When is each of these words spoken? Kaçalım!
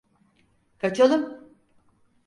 Kaçalım! 0.79 1.51